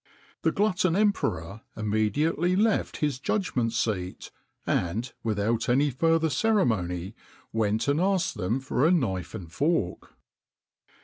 The 0.41 0.51
glutton 0.51 0.95
emperor 0.95 1.61
immediately 1.77 2.55
left 2.55 2.97
his 3.05 3.19
judgment 3.19 3.71
seat, 3.73 4.31
and, 4.65 5.13
without 5.21 5.69
any 5.69 5.91
further 5.91 6.31
ceremony, 6.31 7.13
went 7.53 7.87
and 7.87 8.01
asked 8.01 8.33
them 8.35 8.59
for 8.61 8.83
a 8.83 8.89
knife 8.91 9.35
and 9.35 9.51
fork. 9.51 10.15